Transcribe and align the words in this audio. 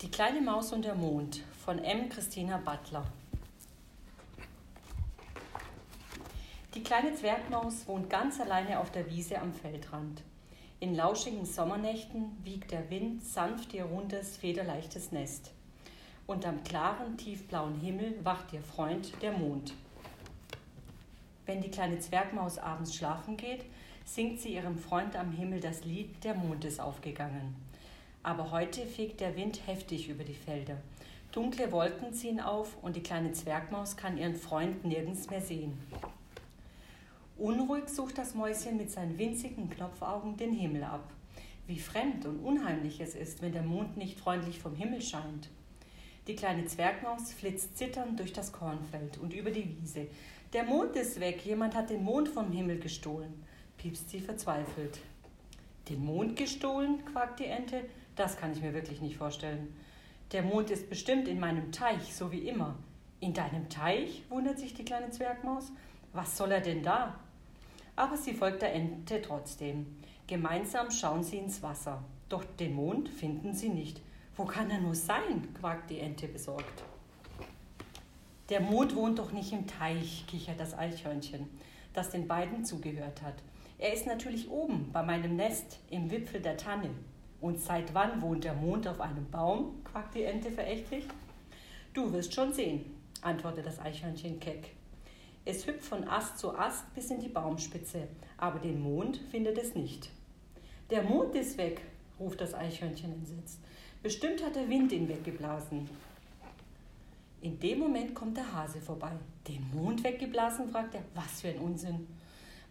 Die 0.00 0.12
kleine 0.12 0.40
Maus 0.40 0.72
und 0.72 0.84
der 0.84 0.94
Mond 0.94 1.42
von 1.64 1.80
M. 1.80 2.08
Christina 2.08 2.58
Butler. 2.58 3.04
Die 6.72 6.84
kleine 6.84 7.16
Zwergmaus 7.16 7.84
wohnt 7.88 8.08
ganz 8.08 8.38
alleine 8.38 8.78
auf 8.78 8.92
der 8.92 9.10
Wiese 9.10 9.40
am 9.40 9.52
Feldrand. 9.52 10.22
In 10.78 10.94
lauschigen 10.94 11.44
Sommernächten 11.44 12.30
wiegt 12.44 12.70
der 12.70 12.88
Wind 12.90 13.24
sanft 13.24 13.74
ihr 13.74 13.86
rundes, 13.86 14.36
federleichtes 14.36 15.10
Nest. 15.10 15.50
Und 16.28 16.46
am 16.46 16.62
klaren, 16.62 17.16
tiefblauen 17.16 17.80
Himmel 17.80 18.24
wacht 18.24 18.52
ihr 18.52 18.62
Freund, 18.62 19.20
der 19.20 19.32
Mond. 19.32 19.74
Wenn 21.44 21.60
die 21.60 21.72
kleine 21.72 21.98
Zwergmaus 21.98 22.58
abends 22.58 22.94
schlafen 22.94 23.36
geht, 23.36 23.64
singt 24.04 24.38
sie 24.38 24.54
ihrem 24.54 24.78
Freund 24.78 25.16
am 25.16 25.32
Himmel 25.32 25.58
das 25.58 25.84
Lied 25.84 26.22
Der 26.22 26.34
Mond 26.34 26.64
ist 26.64 26.80
aufgegangen. 26.80 27.56
Aber 28.28 28.50
heute 28.50 28.84
fegt 28.84 29.20
der 29.20 29.36
Wind 29.36 29.66
heftig 29.66 30.10
über 30.10 30.22
die 30.22 30.34
Felder. 30.34 30.76
Dunkle 31.32 31.72
Wolken 31.72 32.12
ziehen 32.12 32.40
auf 32.40 32.76
und 32.82 32.94
die 32.94 33.02
kleine 33.02 33.32
Zwergmaus 33.32 33.96
kann 33.96 34.18
ihren 34.18 34.34
Freund 34.34 34.84
nirgends 34.84 35.30
mehr 35.30 35.40
sehen. 35.40 35.78
Unruhig 37.38 37.88
sucht 37.88 38.18
das 38.18 38.34
Mäuschen 38.34 38.76
mit 38.76 38.90
seinen 38.90 39.16
winzigen 39.16 39.70
Knopfaugen 39.70 40.36
den 40.36 40.52
Himmel 40.52 40.84
ab. 40.84 41.10
Wie 41.66 41.78
fremd 41.78 42.26
und 42.26 42.40
unheimlich 42.40 43.00
es 43.00 43.14
ist, 43.14 43.40
wenn 43.40 43.52
der 43.52 43.62
Mond 43.62 43.96
nicht 43.96 44.20
freundlich 44.20 44.58
vom 44.58 44.74
Himmel 44.74 45.00
scheint. 45.00 45.48
Die 46.26 46.36
kleine 46.36 46.66
Zwergmaus 46.66 47.32
flitzt 47.32 47.78
zitternd 47.78 48.20
durch 48.20 48.34
das 48.34 48.52
Kornfeld 48.52 49.16
und 49.16 49.32
über 49.32 49.50
die 49.50 49.74
Wiese. 49.80 50.06
Der 50.52 50.64
Mond 50.64 50.96
ist 50.96 51.18
weg, 51.18 51.46
jemand 51.46 51.74
hat 51.74 51.88
den 51.88 52.04
Mond 52.04 52.28
vom 52.28 52.52
Himmel 52.52 52.78
gestohlen, 52.78 53.42
piepst 53.78 54.10
sie 54.10 54.20
verzweifelt. 54.20 54.98
Den 55.88 56.04
Mond 56.04 56.36
gestohlen? 56.36 57.02
quakt 57.06 57.40
die 57.40 57.46
Ente. 57.46 57.86
Das 58.18 58.36
kann 58.36 58.50
ich 58.52 58.60
mir 58.60 58.74
wirklich 58.74 59.00
nicht 59.00 59.16
vorstellen. 59.16 59.72
Der 60.32 60.42
Mond 60.42 60.70
ist 60.70 60.90
bestimmt 60.90 61.28
in 61.28 61.38
meinem 61.38 61.70
Teich, 61.70 62.16
so 62.16 62.32
wie 62.32 62.48
immer. 62.48 62.74
In 63.20 63.32
deinem 63.32 63.68
Teich? 63.68 64.24
wundert 64.28 64.58
sich 64.58 64.74
die 64.74 64.84
kleine 64.84 65.10
Zwergmaus. 65.10 65.70
Was 66.12 66.36
soll 66.36 66.50
er 66.50 66.60
denn 66.60 66.82
da? 66.82 67.14
Aber 67.94 68.16
sie 68.16 68.34
folgt 68.34 68.62
der 68.62 68.74
Ente 68.74 69.22
trotzdem. 69.22 69.86
Gemeinsam 70.26 70.90
schauen 70.90 71.22
sie 71.22 71.36
ins 71.36 71.62
Wasser. 71.62 72.02
Doch 72.28 72.42
den 72.42 72.74
Mond 72.74 73.08
finden 73.08 73.54
sie 73.54 73.68
nicht. 73.68 74.00
Wo 74.36 74.44
kann 74.44 74.68
er 74.68 74.80
nur 74.80 74.96
sein? 74.96 75.54
quakt 75.54 75.88
die 75.88 76.00
Ente 76.00 76.26
besorgt. 76.26 76.82
Der 78.48 78.60
Mond 78.60 78.96
wohnt 78.96 79.20
doch 79.20 79.30
nicht 79.30 79.52
im 79.52 79.68
Teich, 79.68 80.24
kichert 80.26 80.58
das 80.58 80.76
Eichhörnchen, 80.76 81.48
das 81.92 82.10
den 82.10 82.26
beiden 82.26 82.64
zugehört 82.64 83.22
hat. 83.22 83.36
Er 83.78 83.92
ist 83.92 84.06
natürlich 84.06 84.50
oben 84.50 84.90
bei 84.92 85.04
meinem 85.04 85.36
Nest 85.36 85.78
im 85.88 86.10
Wipfel 86.10 86.40
der 86.40 86.56
Tanne. 86.56 86.90
Und 87.40 87.60
seit 87.60 87.94
wann 87.94 88.20
wohnt 88.20 88.44
der 88.44 88.54
Mond 88.54 88.88
auf 88.88 89.00
einem 89.00 89.30
Baum? 89.30 89.82
quackt 89.84 90.14
die 90.14 90.24
Ente 90.24 90.50
verächtlich. 90.50 91.04
Du 91.94 92.12
wirst 92.12 92.34
schon 92.34 92.52
sehen, 92.52 92.84
antwortet 93.22 93.66
das 93.66 93.78
Eichhörnchen 93.78 94.40
keck. 94.40 94.70
Es 95.44 95.66
hüpft 95.66 95.84
von 95.84 96.06
Ast 96.08 96.38
zu 96.38 96.56
Ast 96.56 96.92
bis 96.94 97.10
in 97.10 97.20
die 97.20 97.28
Baumspitze, 97.28 98.08
aber 98.36 98.58
den 98.58 98.82
Mond 98.82 99.18
findet 99.30 99.56
es 99.56 99.74
nicht. 99.74 100.10
Der 100.90 101.02
Mond 101.02 101.34
ist 101.34 101.56
weg, 101.58 101.80
ruft 102.18 102.40
das 102.40 102.54
Eichhörnchen 102.54 103.12
entsetzt. 103.12 103.60
Bestimmt 104.02 104.44
hat 104.44 104.56
der 104.56 104.68
Wind 104.68 104.92
ihn 104.92 105.08
weggeblasen. 105.08 105.88
In 107.40 107.58
dem 107.60 107.78
Moment 107.78 108.14
kommt 108.14 108.36
der 108.36 108.52
Hase 108.52 108.80
vorbei. 108.80 109.12
Den 109.46 109.64
Mond 109.72 110.02
weggeblasen, 110.02 110.68
fragt 110.68 110.94
er. 110.94 111.04
Was 111.14 111.40
für 111.40 111.48
ein 111.48 111.58
Unsinn. 111.58 112.06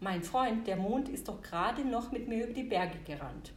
Mein 0.00 0.22
Freund, 0.22 0.66
der 0.66 0.76
Mond 0.76 1.08
ist 1.08 1.28
doch 1.28 1.40
gerade 1.40 1.84
noch 1.84 2.10
mit 2.10 2.28
mir 2.28 2.44
über 2.44 2.52
die 2.52 2.64
Berge 2.64 2.98
gerannt. 3.06 3.52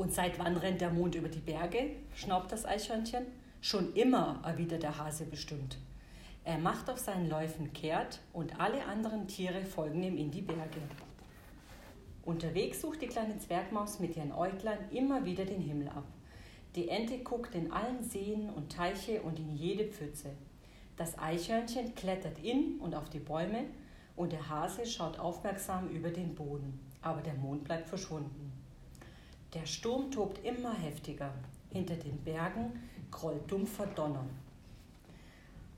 Und 0.00 0.14
seit 0.14 0.38
wann 0.38 0.56
rennt 0.56 0.80
der 0.80 0.88
Mond 0.88 1.14
über 1.14 1.28
die 1.28 1.40
Berge? 1.40 1.90
schnaubt 2.14 2.50
das 2.52 2.64
Eichhörnchen. 2.64 3.26
Schon 3.60 3.92
immer, 3.92 4.40
erwidert 4.42 4.82
der 4.82 4.96
Hase 4.96 5.26
bestimmt. 5.26 5.76
Er 6.42 6.56
macht 6.56 6.88
auf 6.88 6.96
seinen 6.96 7.28
Läufen 7.28 7.74
kehrt 7.74 8.20
und 8.32 8.58
alle 8.58 8.86
anderen 8.86 9.28
Tiere 9.28 9.62
folgen 9.62 10.02
ihm 10.02 10.16
in 10.16 10.30
die 10.30 10.40
Berge. 10.40 10.80
Unterwegs 12.24 12.80
sucht 12.80 13.02
die 13.02 13.08
kleine 13.08 13.36
Zwergmaus 13.36 13.98
mit 14.00 14.16
ihren 14.16 14.32
Äuglein 14.32 14.78
immer 14.90 15.26
wieder 15.26 15.44
den 15.44 15.60
Himmel 15.60 15.90
ab. 15.90 16.06
Die 16.76 16.88
Ente 16.88 17.18
guckt 17.18 17.54
in 17.54 17.70
allen 17.70 18.02
Seen 18.02 18.48
und 18.48 18.72
Teiche 18.72 19.20
und 19.20 19.38
in 19.38 19.54
jede 19.54 19.84
Pfütze. 19.84 20.30
Das 20.96 21.18
Eichhörnchen 21.18 21.94
klettert 21.94 22.38
in 22.42 22.78
und 22.80 22.94
auf 22.94 23.10
die 23.10 23.18
Bäume 23.18 23.64
und 24.16 24.32
der 24.32 24.48
Hase 24.48 24.86
schaut 24.86 25.18
aufmerksam 25.18 25.90
über 25.90 26.08
den 26.08 26.34
Boden. 26.34 26.80
Aber 27.02 27.20
der 27.20 27.34
Mond 27.34 27.64
bleibt 27.64 27.86
verschwunden. 27.86 28.50
Der 29.54 29.66
Sturm 29.66 30.12
tobt 30.12 30.44
immer 30.44 30.72
heftiger. 30.74 31.34
Hinter 31.72 31.96
den 31.96 32.18
Bergen 32.18 32.80
grollt 33.10 33.50
dumpfer 33.50 33.86
Donner. 33.86 34.24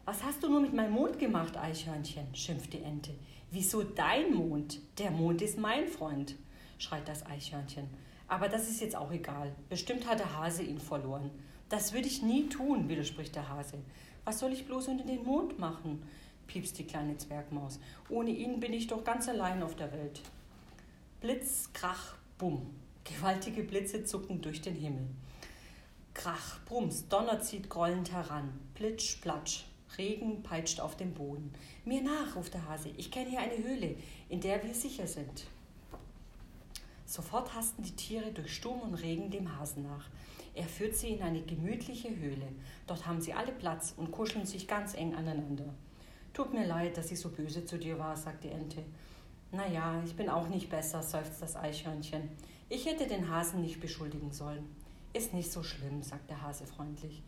Was 0.05 0.23
hast 0.23 0.43
du 0.43 0.51
nur 0.51 0.61
mit 0.61 0.75
meinem 0.75 0.93
Mond 0.93 1.19
gemacht, 1.19 1.57
Eichhörnchen? 1.57 2.35
schimpft 2.35 2.75
die 2.75 2.83
Ente. 2.83 3.15
Wieso 3.51 3.83
dein 3.83 4.35
Mond? 4.35 4.81
Der 4.99 5.11
Mond 5.11 5.41
ist 5.41 5.59
mein 5.59 5.87
Freund, 5.87 6.37
schreit 6.79 7.09
das 7.09 7.25
Eichhörnchen. 7.25 7.89
Aber 8.29 8.49
das 8.49 8.69
ist 8.69 8.81
jetzt 8.81 8.97
auch 8.97 9.11
egal. 9.11 9.55
Bestimmt 9.71 10.07
hat 10.07 10.19
der 10.19 10.37
Hase 10.37 10.63
ihn 10.63 10.81
verloren. 10.81 11.31
Das 11.71 11.95
würde 11.95 12.09
ich 12.09 12.23
nie 12.23 12.49
tun, 12.49 12.91
widerspricht 12.91 13.35
der 13.35 13.49
Hase. 13.49 13.79
Was 14.25 14.39
soll 14.39 14.53
ich 14.53 14.67
bloß 14.67 14.89
unter 14.89 15.05
den 15.05 15.25
Mond 15.25 15.59
machen? 15.59 16.03
piepst 16.47 16.79
die 16.79 16.85
kleine 16.85 17.17
Zwergmaus. 17.17 17.81
Ohne 18.11 18.31
ihn 18.31 18.61
bin 18.61 18.75
ich 18.75 18.87
doch 18.87 19.03
ganz 19.05 19.29
allein 19.29 19.63
auf 19.63 19.77
der 19.77 19.93
Welt. 19.93 20.21
Blitz, 21.21 21.71
Krach, 21.73 22.17
Bumm. 22.37 22.82
Gewaltige 23.05 23.63
Blitze 23.65 24.05
zucken 24.05 24.41
durch 24.41 24.61
den 24.61 24.77
Himmel. 24.77 25.07
Krach, 26.15 26.61
Brums, 26.67 27.09
Donner 27.09 27.41
zieht 27.41 27.69
grollend 27.69 28.13
heran. 28.13 28.53
Plitsch, 28.75 29.21
Platsch, 29.21 29.65
Regen 29.99 30.43
peitscht 30.43 30.81
auf 30.81 30.97
dem 30.97 31.13
Boden. 31.13 31.53
Mir 31.85 32.03
nach, 32.03 32.37
ruft 32.37 32.55
der 32.55 32.69
Hase. 32.69 32.91
Ich 32.97 33.11
kenne 33.11 33.31
hier 33.31 33.41
eine 33.41 33.59
Höhle, 33.59 33.97
in 34.29 34.41
der 34.41 34.63
wir 34.63 34.75
sicher 34.75 35.07
sind. 35.07 35.47
Sofort 37.07 37.55
hasten 37.55 37.83
die 37.83 37.97
Tiere 37.97 38.33
durch 38.33 38.55
Sturm 38.55 38.81
und 38.81 38.95
Regen 38.95 39.31
dem 39.31 39.59
Hasen 39.59 39.83
nach. 39.83 40.09
Er 40.55 40.65
führt 40.65 40.95
sie 40.95 41.09
in 41.09 41.23
eine 41.23 41.43
gemütliche 41.43 42.15
Höhle. 42.15 42.49
Dort 42.87 43.07
haben 43.07 43.21
sie 43.21 43.33
alle 43.33 43.53
Platz 43.53 43.95
und 43.97 44.13
kuscheln 44.13 44.47
sich 44.47 44.69
ganz 44.69 44.95
eng 44.95 45.15
aneinander. 45.15 45.75
Tut 46.33 46.55
mir 46.55 46.67
leid, 46.67 46.97
dass 46.97 47.11
ich 47.11 47.21
so 47.21 47.31
böse 47.31 47.65
zu 47.65 47.79
dir 47.79 47.99
war, 47.99 48.17
sagt 48.17 48.45
die 48.45 48.51
Ente. 48.51 48.83
Na 49.51 49.67
ja, 49.67 50.03
ich 50.05 50.15
bin 50.15 50.31
auch 50.31 50.49
nicht 50.49 50.71
besser, 50.71 51.03
seufzt 51.03 51.43
das 51.43 51.57
Eichhörnchen. 51.57 52.31
Ich 52.75 52.87
hätte 52.87 53.07
den 53.07 53.29
Hasen 53.29 53.61
nicht 53.61 53.83
beschuldigen 53.83 54.33
sollen. 54.33 54.65
Ist 55.13 55.35
nicht 55.35 55.53
so 55.53 55.63
schlimm, 55.63 56.03
sagt 56.03 56.31
der 56.31 56.41
Hase 56.41 56.65
freundlich. 56.65 57.23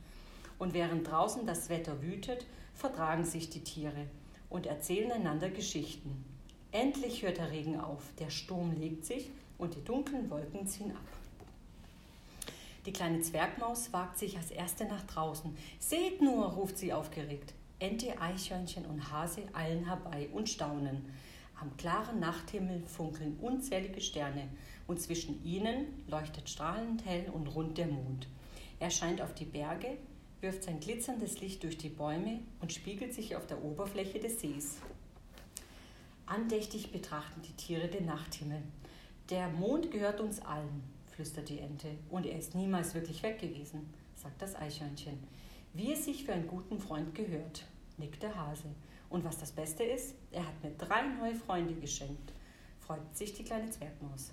Und 0.58 0.72
während 0.72 1.06
draußen 1.06 1.44
das 1.46 1.68
Wetter 1.68 2.00
wütet, 2.00 2.46
vertragen 2.72 3.26
sich 3.26 3.50
die 3.50 3.60
Tiere 3.60 4.06
und 4.48 4.64
erzählen 4.64 5.12
einander 5.12 5.50
Geschichten. 5.50 6.24
Endlich 6.72 7.22
hört 7.22 7.36
der 7.36 7.50
Regen 7.50 7.78
auf, 7.78 8.00
der 8.18 8.30
Sturm 8.30 8.72
legt 8.72 9.04
sich 9.04 9.28
und 9.58 9.74
die 9.74 9.84
dunklen 9.84 10.30
Wolken 10.30 10.66
ziehen 10.66 10.92
ab. 10.92 10.96
Die 12.86 12.92
kleine 12.94 13.20
Zwergmaus 13.20 13.92
wagt 13.92 14.18
sich 14.18 14.38
als 14.38 14.50
erste 14.50 14.86
nach 14.86 15.02
draußen. 15.02 15.54
Seht 15.78 16.22
nur, 16.22 16.46
ruft 16.54 16.78
sie 16.78 16.94
aufgeregt. 16.94 17.52
Ente, 17.80 18.18
Eichhörnchen 18.18 18.86
und 18.86 19.12
Hase 19.12 19.42
eilen 19.52 19.84
herbei 19.84 20.26
und 20.32 20.48
staunen. 20.48 21.04
Am 21.60 21.76
klaren 21.76 22.20
Nachthimmel 22.20 22.82
funkeln 22.86 23.36
unzählige 23.40 24.00
Sterne 24.00 24.48
und 24.86 25.00
zwischen 25.00 25.44
ihnen 25.44 25.86
leuchtet 26.08 26.48
strahlend 26.48 27.04
hell 27.04 27.30
und 27.32 27.46
rund 27.48 27.78
der 27.78 27.86
Mond. 27.86 28.28
Er 28.80 28.90
scheint 28.90 29.22
auf 29.22 29.34
die 29.34 29.44
Berge, 29.44 29.96
wirft 30.40 30.64
sein 30.64 30.80
glitzerndes 30.80 31.40
Licht 31.40 31.62
durch 31.62 31.78
die 31.78 31.88
Bäume 31.88 32.40
und 32.60 32.72
spiegelt 32.72 33.14
sich 33.14 33.36
auf 33.36 33.46
der 33.46 33.62
Oberfläche 33.62 34.18
des 34.18 34.40
Sees. 34.40 34.78
Andächtig 36.26 36.90
betrachten 36.90 37.42
die 37.42 37.52
Tiere 37.52 37.88
den 37.88 38.06
Nachthimmel. 38.06 38.62
Der 39.30 39.48
Mond 39.48 39.90
gehört 39.90 40.20
uns 40.20 40.40
allen, 40.40 40.82
flüstert 41.14 41.48
die 41.48 41.60
Ente, 41.60 41.88
und 42.10 42.26
er 42.26 42.38
ist 42.38 42.54
niemals 42.54 42.94
wirklich 42.94 43.22
weg 43.22 43.38
gewesen, 43.38 43.92
sagt 44.16 44.42
das 44.42 44.56
Eichhörnchen. 44.56 45.18
Wie 45.72 45.92
es 45.92 46.04
sich 46.04 46.24
für 46.24 46.32
einen 46.32 46.48
guten 46.48 46.78
Freund 46.78 47.14
gehört 47.14 47.64
nickt 47.98 48.22
der 48.22 48.34
Hase. 48.34 48.68
Und 49.14 49.24
was 49.24 49.38
das 49.38 49.52
Beste 49.52 49.84
ist, 49.84 50.16
er 50.32 50.44
hat 50.44 50.60
mir 50.64 50.72
drei 50.72 51.06
neue 51.06 51.36
Freunde 51.36 51.72
geschenkt, 51.74 52.32
freut 52.80 53.16
sich 53.16 53.32
die 53.32 53.44
kleine 53.44 53.70
Zwergmaus. 53.70 54.32